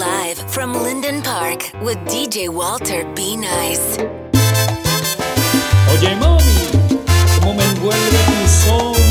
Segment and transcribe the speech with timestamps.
[0.00, 3.98] live from Linden Park with DJ Walter Be Nice.
[5.90, 6.58] Oye, mami,
[7.34, 9.09] cómo me envuelve tu son.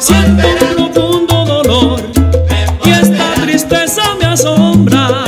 [0.00, 2.00] siento un profundo dolor
[2.84, 5.24] y esta tristeza me asombra.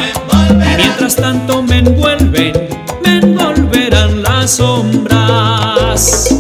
[0.51, 2.53] Y mientras tanto me envuelven,
[3.05, 6.32] me envolverán las sombras.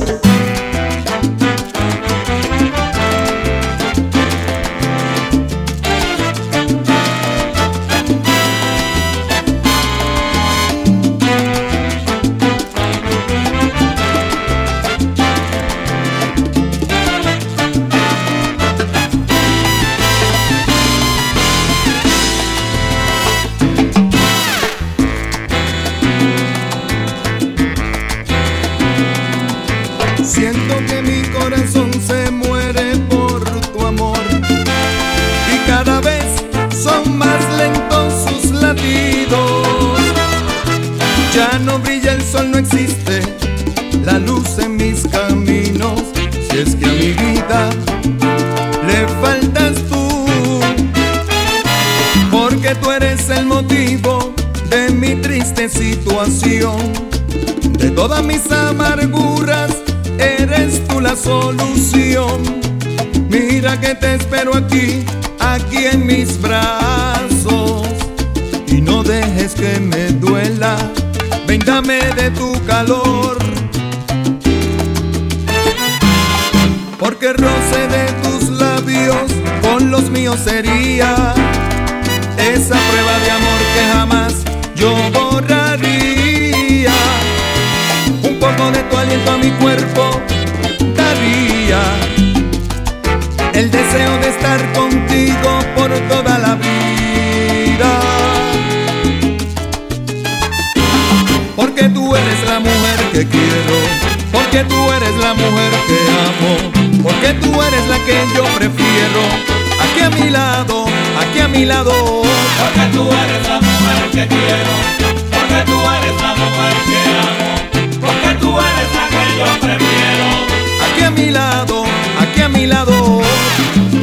[122.62, 123.20] Mi lado.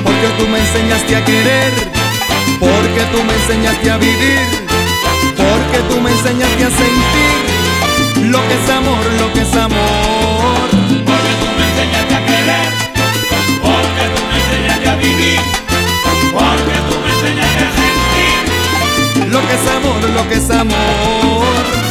[0.04, 1.72] Porque tú me enseñaste a querer.
[2.60, 4.40] Porque tú me enseñaste a vivir.
[5.38, 7.36] Porque tú me enseñaste a sentir
[8.34, 10.68] lo que es amor, lo que es amor.
[11.10, 12.70] Porque tú me enseñaste a querer.
[13.66, 15.40] Porque tú me enseñaste a vivir.
[16.38, 18.38] Porque tú me enseñaste a sentir.
[19.34, 21.89] Lo que es amor, lo que es amor.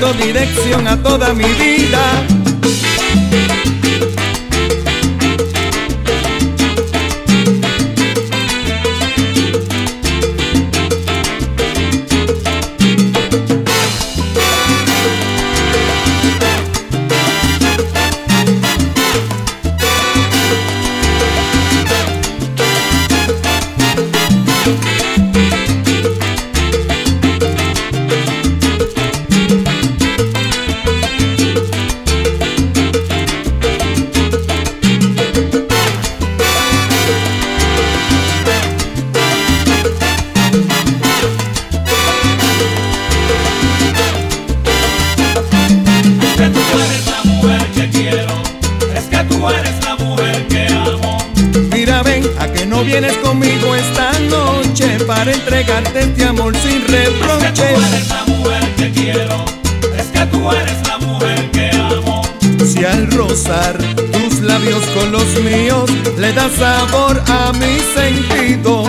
[0.00, 2.35] Dando dirección a toda mi vida.
[49.36, 51.18] Tú eres la mujer que amo.
[51.72, 56.86] Mira, ven, a que no vienes conmigo esta noche para entregarte este amor sin Es
[56.86, 57.60] que tú reproches.
[57.60, 59.44] eres la mujer que quiero.
[59.96, 62.22] Es que tú eres la mujer que amo.
[62.66, 63.76] Si al rozar
[64.12, 68.88] tus labios con los míos le das sabor a mis sentidos.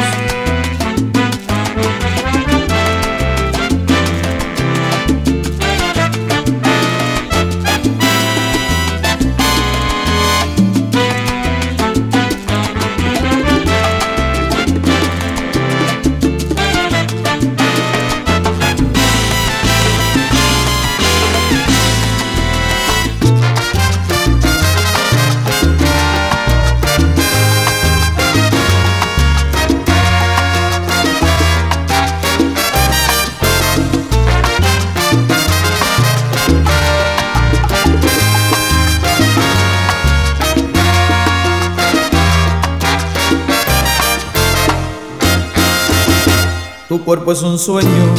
[47.07, 48.13] Cuerpo es un sueño,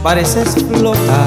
[0.00, 1.26] pareces flotar.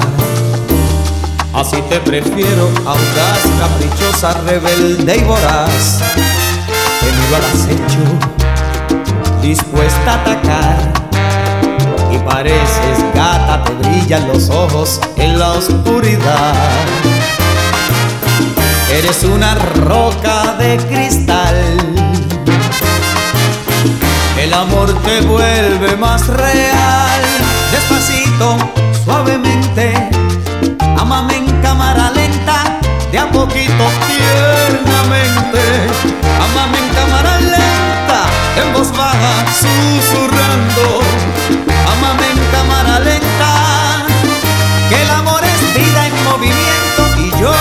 [1.52, 6.00] Así te prefiero, audaz, caprichosa, rebelde y voraz.
[7.02, 8.00] Venido al acecho,
[9.42, 10.92] dispuesta a atacar.
[12.10, 16.54] Y pareces gata, te brillan los ojos en la oscuridad.
[18.90, 22.05] Eres una roca de cristal.
[24.46, 27.20] El amor te vuelve más real.
[27.72, 28.56] Despacito,
[29.04, 29.92] suavemente.
[30.96, 32.78] Ámame en cámara lenta,
[33.10, 35.62] de a poquito tiernamente.
[36.46, 38.20] Ámame en cámara lenta,
[38.62, 41.00] en voz baja, susurrando.
[41.94, 44.06] Ámame en cámara lenta,
[44.88, 47.52] que el amor es vida en movimiento y yo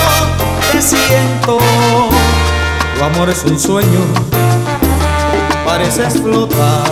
[0.72, 1.58] te siento.
[2.96, 4.55] Tu amor es un sueño
[5.66, 6.92] pareces flotar.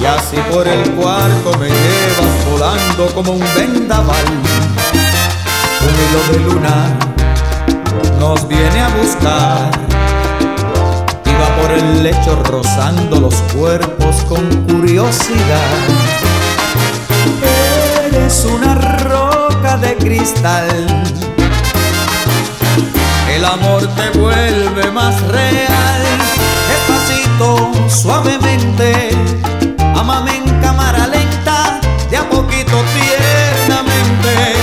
[0.00, 4.26] Y así por el cuarto me llevas volando como un vendaval.
[5.80, 6.98] Un hilo de luna
[8.18, 9.70] nos viene a buscar.
[11.24, 15.70] Y va por el lecho rozando los cuerpos con curiosidad.
[18.08, 21.04] Eres una roca de cristal.
[23.30, 26.41] El amor te vuelve más real
[27.92, 29.10] suavemente,
[29.94, 31.78] amame en cámara lenta,
[32.10, 34.54] de a poquito tiernamente,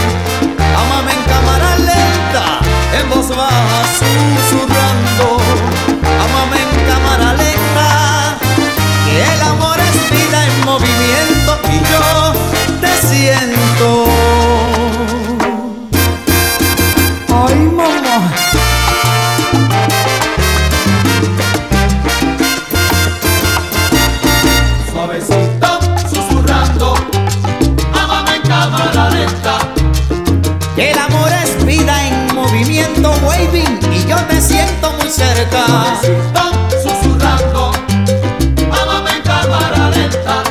[0.76, 2.60] amame en cámara lenta,
[3.00, 5.38] en voz baja susurrando,
[6.26, 8.38] amame en cámara lenta,
[9.06, 12.34] que el amor es vida en movimiento y yo
[12.82, 13.99] te siento.
[35.20, 35.66] cerca.
[36.02, 37.72] Están susurrando,
[38.82, 40.44] amame en cámara lenta.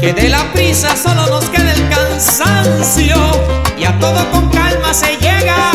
[0.00, 3.16] Que de la prisa solo nos queda el cansancio
[3.78, 5.72] y a todo con calma se llega.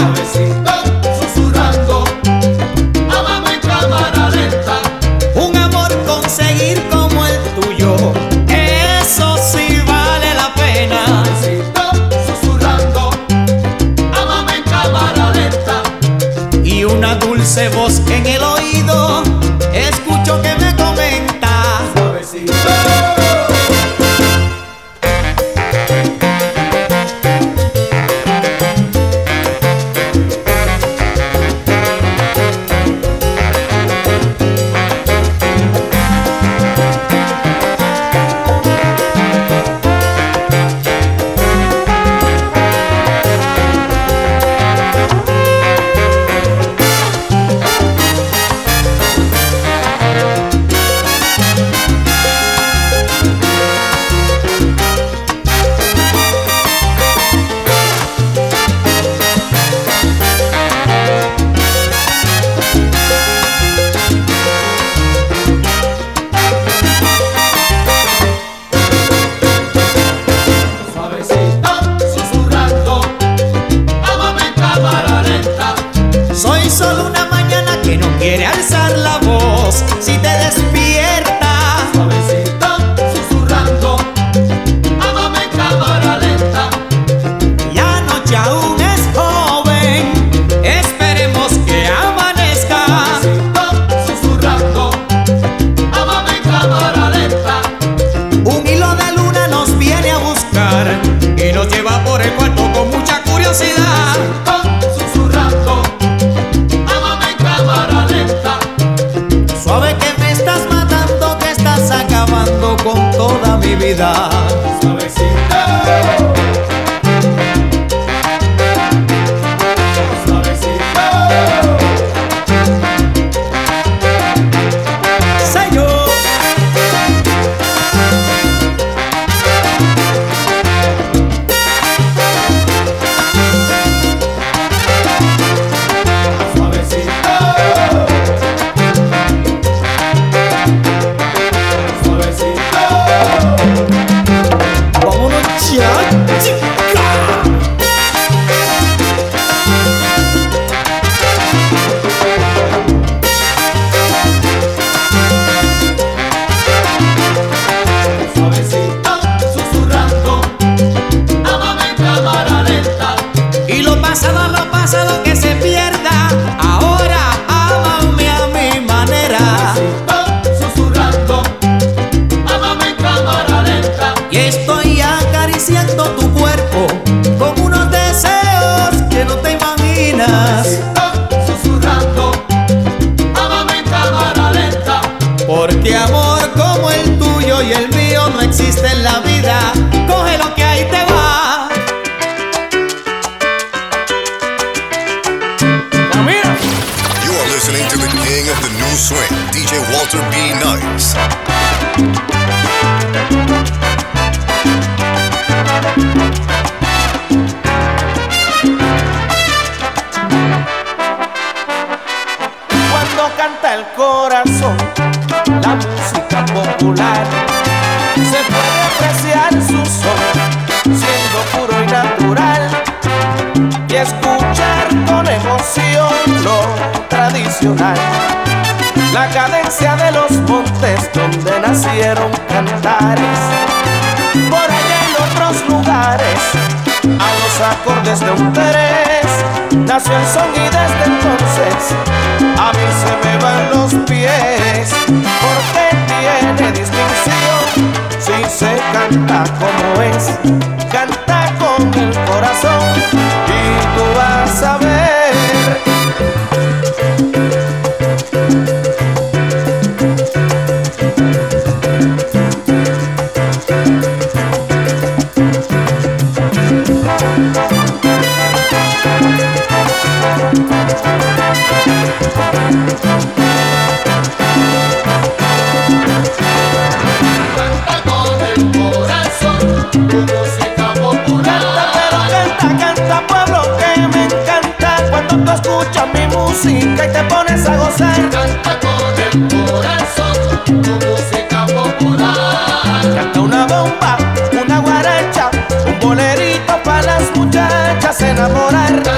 [286.51, 288.29] Música y te pones a gozar.
[288.29, 293.01] Canta con el corazón tu música popular.
[293.15, 294.17] Canta una bomba,
[294.61, 295.49] una guaracha,
[295.85, 299.10] un bolerito para las muchachas enamorar.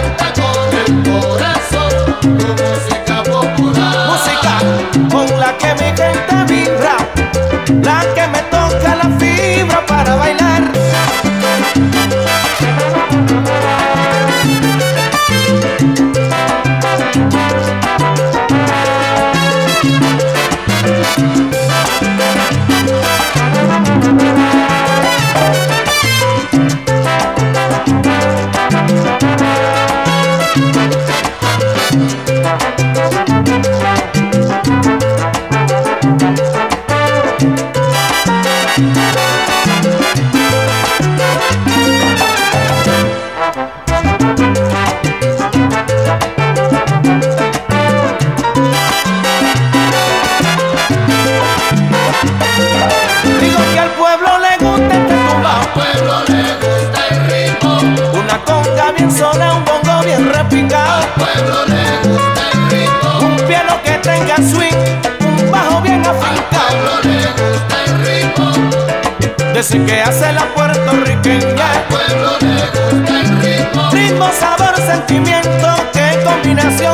[69.73, 71.65] Desde que hace la puertorriqueña.
[71.89, 73.89] Pueblo le gusta el ritmo.
[73.91, 76.92] Ritmo, sabor, sentimiento, qué combinación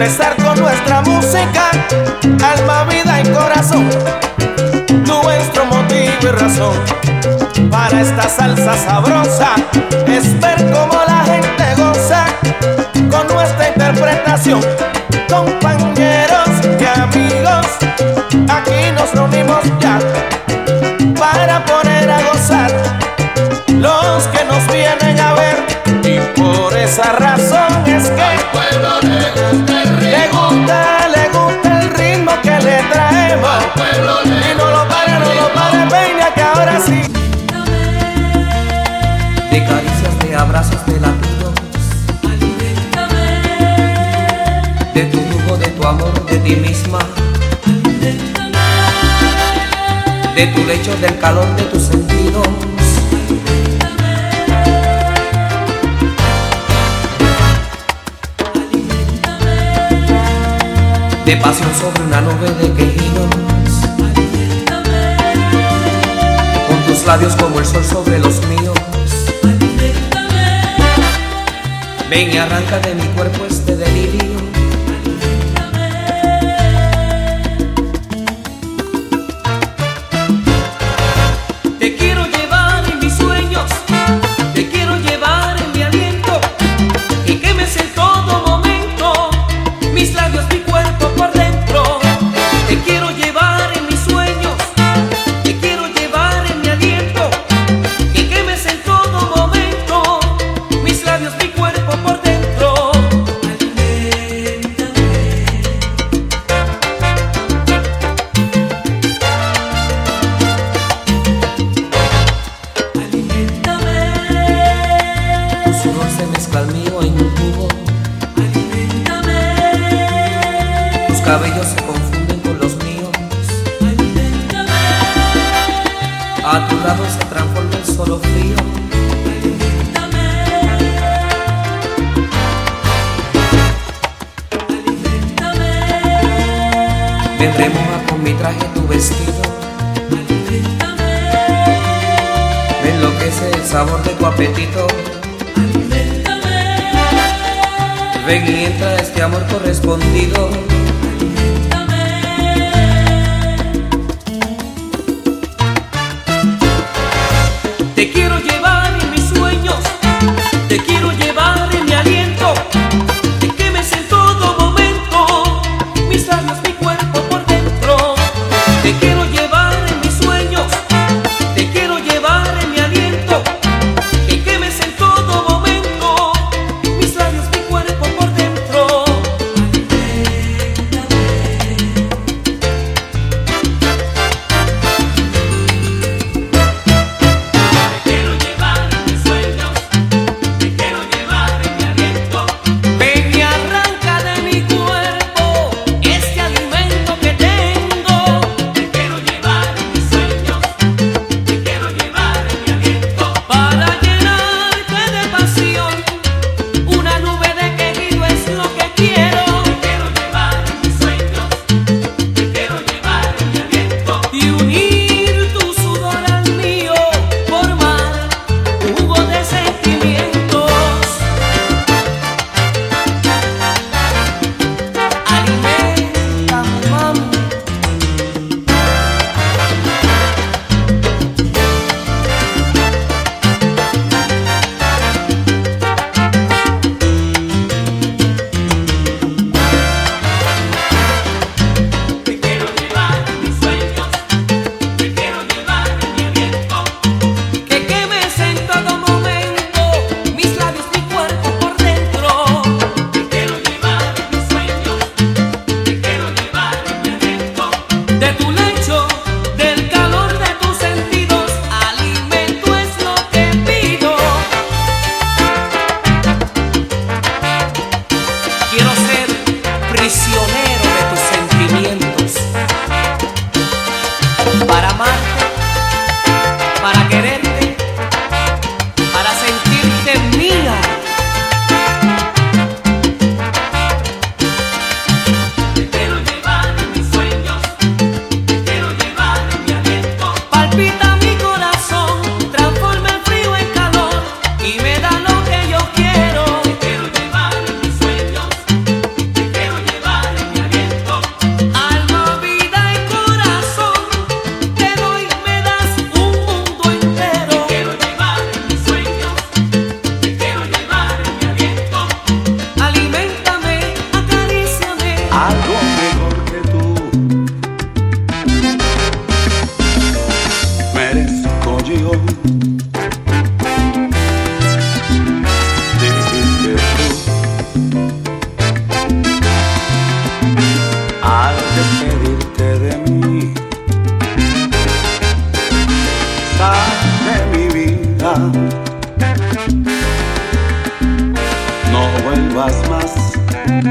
[0.00, 1.70] expresar con nuestra música
[2.44, 3.88] alma, vida y corazón
[5.04, 6.76] nuestro motivo y razón
[7.68, 9.56] para esta salsa sabrosa
[10.06, 12.26] es ver cómo la gente goza
[13.10, 14.60] con nuestra interpretación.
[15.28, 17.66] Compañeros y amigos,
[18.50, 19.98] aquí nos reunimos ya
[21.18, 22.70] para poner a gozar
[23.68, 25.97] los que nos vienen a ver
[26.68, 30.48] por esa razón es que Pueblo le gusta el le ritmo.
[30.48, 33.64] gusta, le gusta el ritmo que le traemos.
[33.74, 37.00] Pueblo le y no lo pare, no lo pare, peña que ahora sí.
[39.50, 41.54] De caricias, de abrazos, de latidos,
[44.94, 46.98] de tu lujo, de tu amor, de ti misma,
[50.34, 52.77] de tu lecho, del calor de tus sentidos.
[61.28, 63.28] De pasión sobre una nube de quejidos,
[66.66, 68.78] con tus labios como el sol sobre los míos.
[72.08, 74.27] Ven y arranca de mi cuerpo este delirio.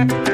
[0.05, 0.26] Que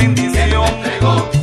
[0.00, 1.39] bendición.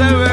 [0.00, 0.29] Seven.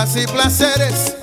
[0.00, 1.19] y placeres.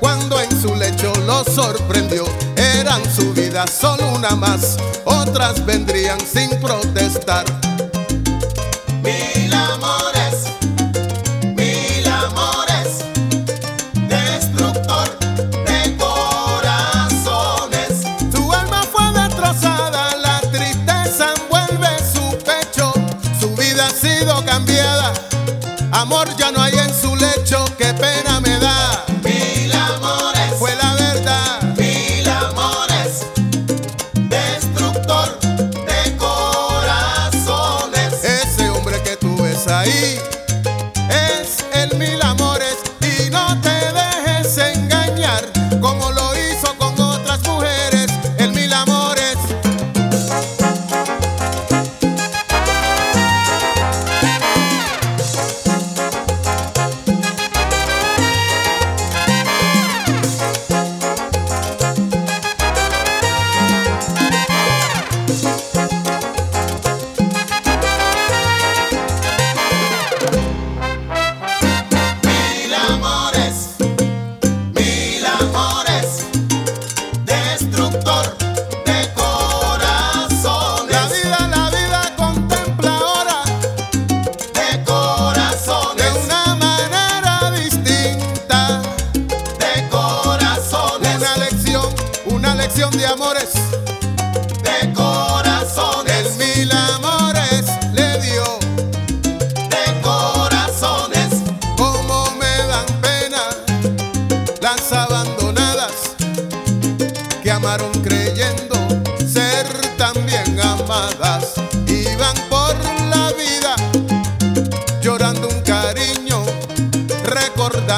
[0.00, 2.24] cuando en su lecho lo sorprendió.
[2.56, 7.44] Eran su vida solo una más, otras vendrían sin protestar.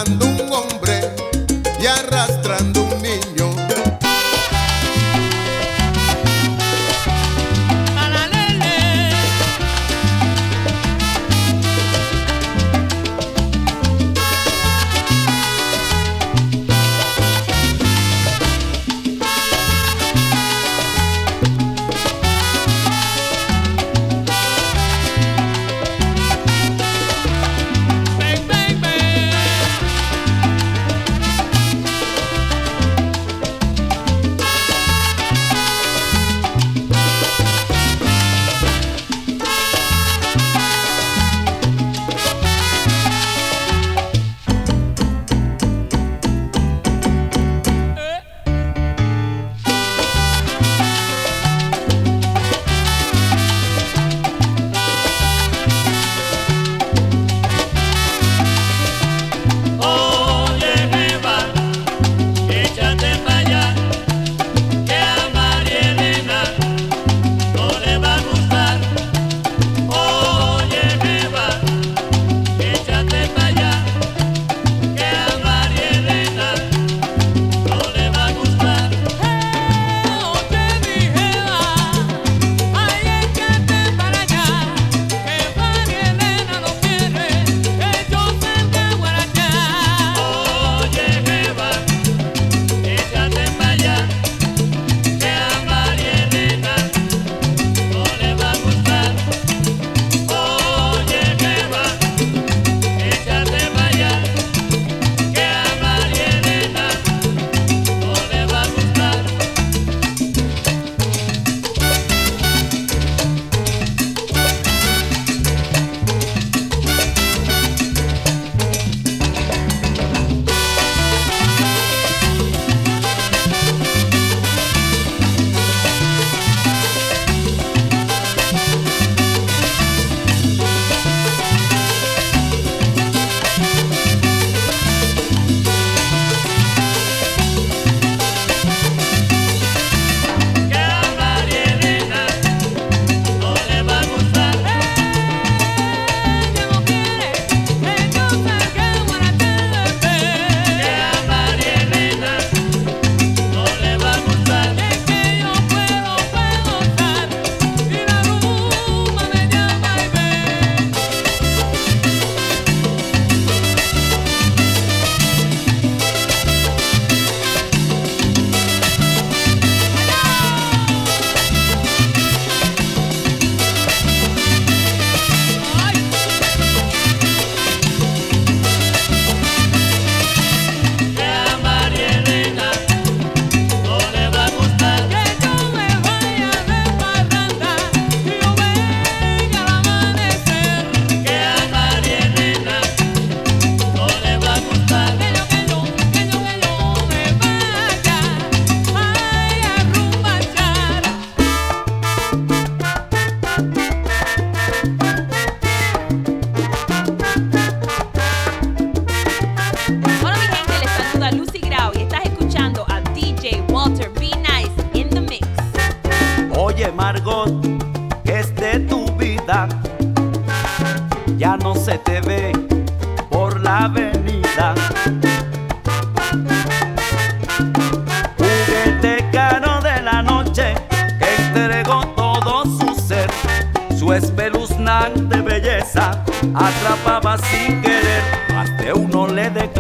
[0.04, 0.35] dando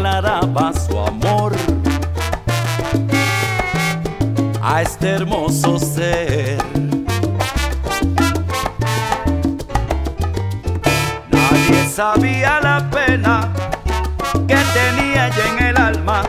[0.06, 1.52] declaraba su amor.
[4.62, 6.58] A este hermoso ser.
[11.30, 13.52] Nadie sabía la pena
[14.46, 16.22] que tenía ella en el alma,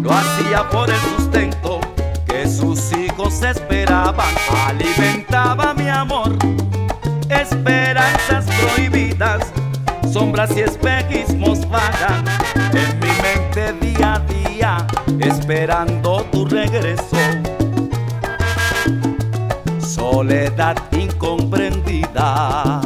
[0.00, 1.80] lo hacía por el sustento
[2.26, 4.34] que sus hijos esperaban,
[4.66, 6.32] alimentaba mi amor,
[7.28, 9.42] esperanzas prohibidas
[10.12, 12.24] sombras y espejismos vagan
[15.22, 17.16] esperando tu regreso.
[19.78, 22.80] Soledad incomprendida.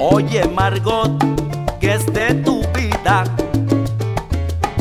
[0.00, 1.12] Oye Margot,
[1.80, 3.24] que es de tu vida,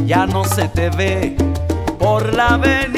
[0.06, 1.36] ya no se te ve
[2.00, 2.97] por la avenida.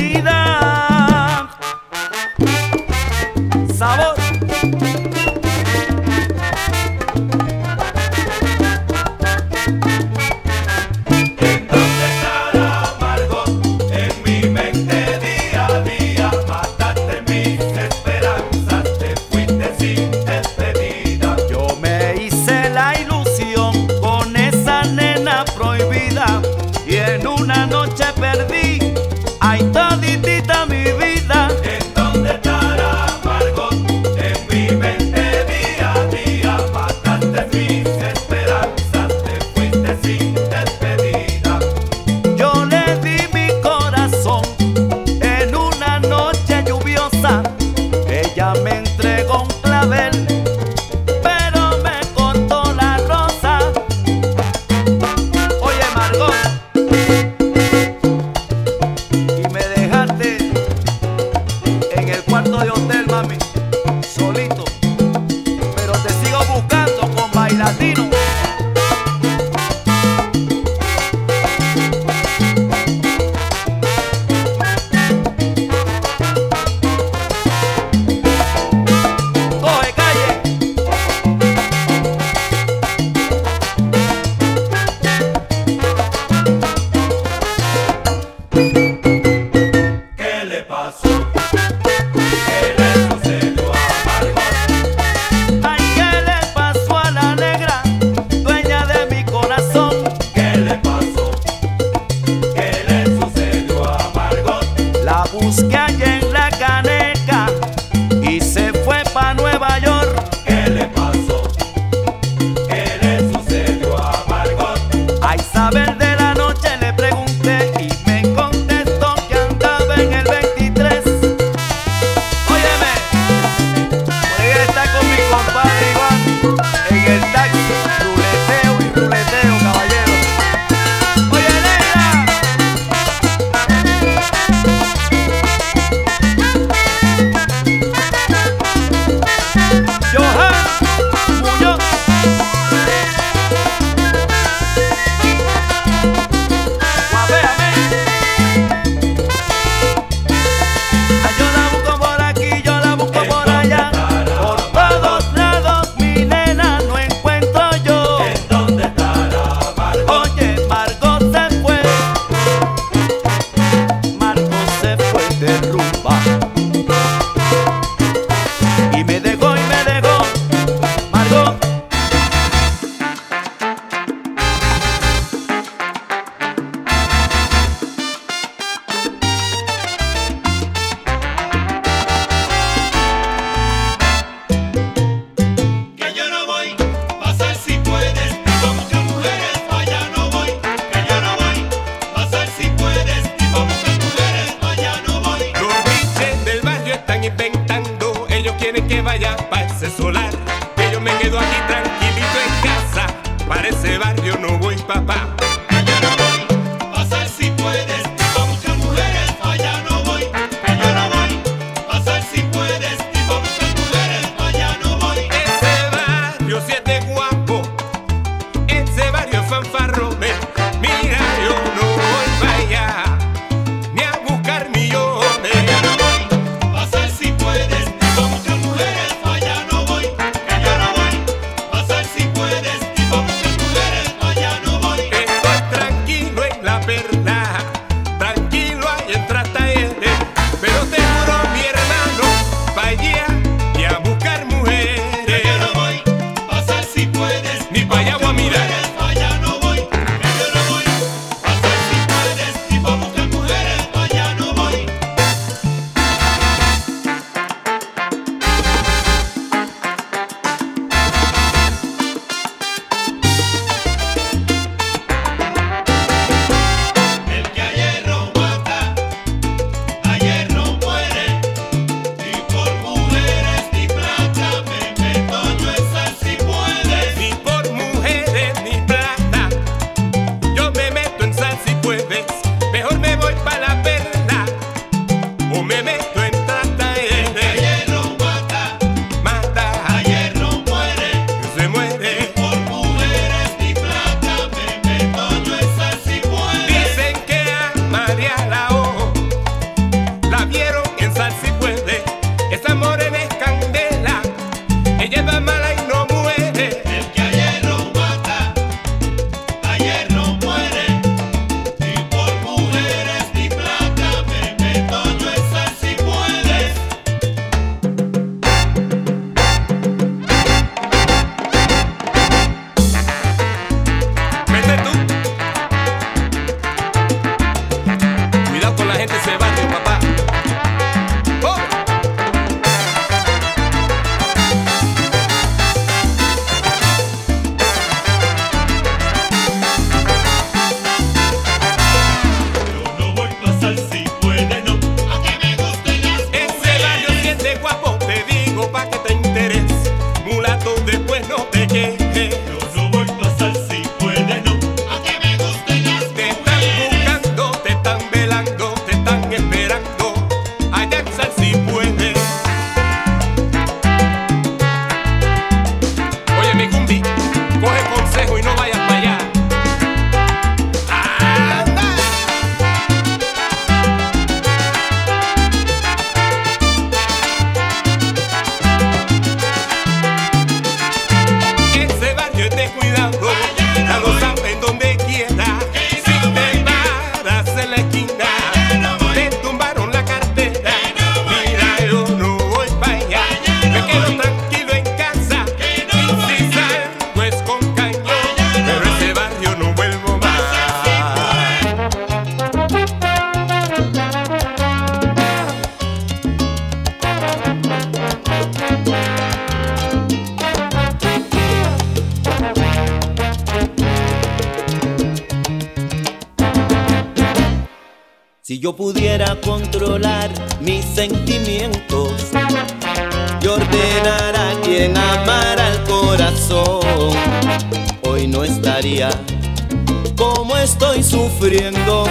[431.70, 432.06] sufriendo,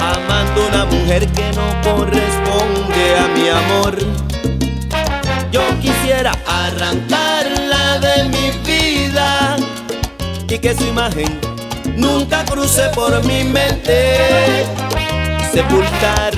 [0.00, 3.98] amando una mujer que no corresponde a mi amor.
[5.50, 9.56] Yo quisiera arrancarla de mi vida
[10.48, 11.40] y que su imagen
[11.96, 14.66] nunca cruce por mi mente.
[15.52, 16.32] Sepultar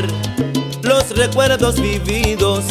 [0.83, 2.65] los recuerdos vividos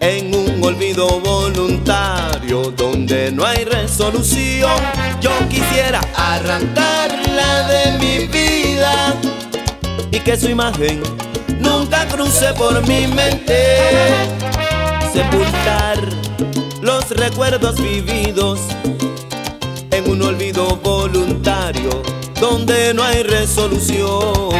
[0.00, 0.33] en
[0.64, 4.72] olvido voluntario donde no hay resolución.
[5.20, 9.14] Yo quisiera arrancarla de mi vida
[10.10, 11.02] y que su imagen
[11.60, 13.78] nunca cruce por mi mente.
[15.12, 15.98] Sepultar
[16.80, 18.60] los recuerdos vividos
[19.90, 22.02] en un olvido voluntario
[22.40, 24.54] donde no hay resolución.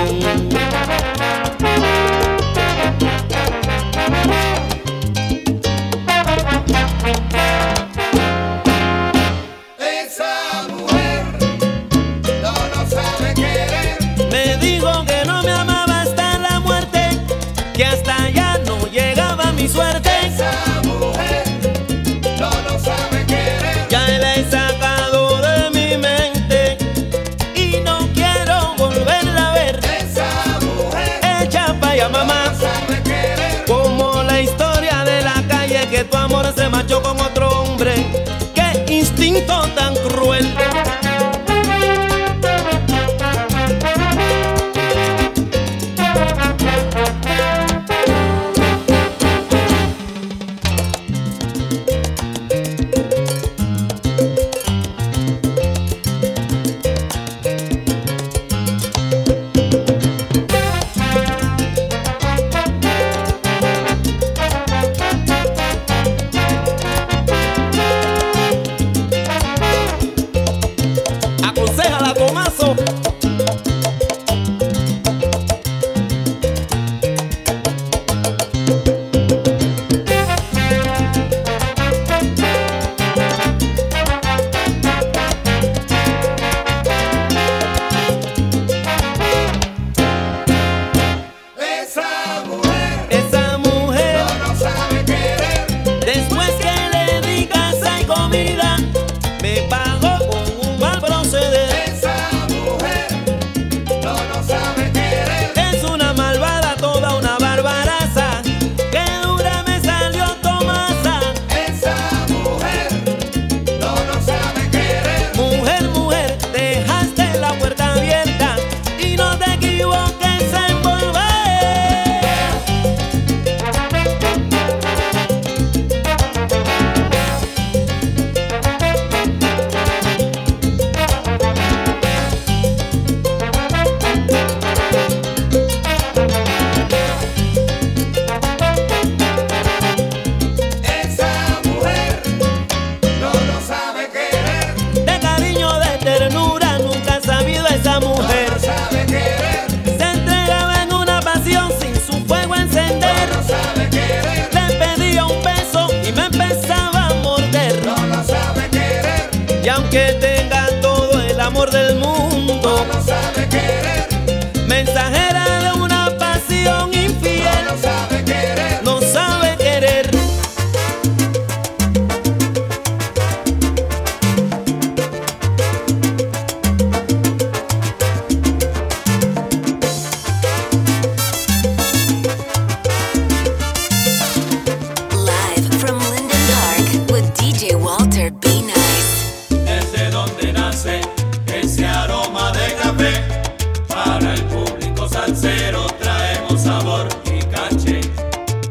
[196.64, 198.00] sabor y caché,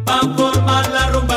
[0.03, 1.32] para formar la rumba.